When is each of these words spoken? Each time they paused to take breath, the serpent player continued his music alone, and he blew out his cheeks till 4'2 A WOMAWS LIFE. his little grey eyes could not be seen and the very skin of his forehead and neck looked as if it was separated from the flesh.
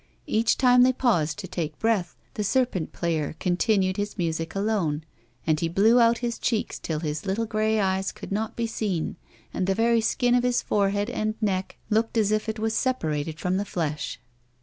Each 0.25 0.57
time 0.57 0.81
they 0.81 0.93
paused 0.93 1.37
to 1.37 1.47
take 1.47 1.77
breath, 1.77 2.15
the 2.33 2.43
serpent 2.43 2.91
player 2.91 3.35
continued 3.39 3.97
his 3.97 4.17
music 4.17 4.55
alone, 4.55 5.03
and 5.45 5.59
he 5.59 5.67
blew 5.69 5.99
out 5.99 6.17
his 6.25 6.39
cheeks 6.39 6.79
till 6.79 6.97
4'2 6.97 7.01
A 7.01 7.03
WOMAWS 7.03 7.03
LIFE. 7.03 7.09
his 7.11 7.25
little 7.27 7.45
grey 7.45 7.79
eyes 7.79 8.11
could 8.11 8.31
not 8.31 8.55
be 8.55 8.65
seen 8.65 9.17
and 9.53 9.67
the 9.67 9.75
very 9.75 10.01
skin 10.01 10.33
of 10.33 10.41
his 10.41 10.63
forehead 10.63 11.11
and 11.11 11.35
neck 11.39 11.77
looked 11.91 12.17
as 12.17 12.31
if 12.31 12.49
it 12.49 12.57
was 12.57 12.73
separated 12.73 13.39
from 13.39 13.57
the 13.57 13.63
flesh. 13.63 14.19